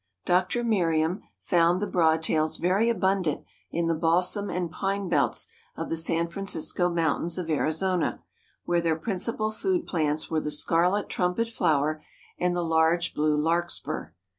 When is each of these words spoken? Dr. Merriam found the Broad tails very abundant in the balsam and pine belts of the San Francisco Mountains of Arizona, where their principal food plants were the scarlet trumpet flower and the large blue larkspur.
Dr. 0.25 0.63
Merriam 0.63 1.21
found 1.43 1.79
the 1.79 1.85
Broad 1.85 2.23
tails 2.23 2.57
very 2.57 2.89
abundant 2.89 3.43
in 3.69 3.85
the 3.85 3.93
balsam 3.93 4.49
and 4.49 4.71
pine 4.71 5.07
belts 5.09 5.47
of 5.77 5.89
the 5.89 5.95
San 5.95 6.27
Francisco 6.27 6.89
Mountains 6.89 7.37
of 7.37 7.51
Arizona, 7.51 8.23
where 8.65 8.81
their 8.81 8.95
principal 8.97 9.51
food 9.51 9.85
plants 9.85 10.27
were 10.27 10.39
the 10.41 10.49
scarlet 10.49 11.07
trumpet 11.07 11.49
flower 11.49 12.03
and 12.39 12.55
the 12.55 12.63
large 12.63 13.13
blue 13.13 13.37
larkspur. 13.37 14.13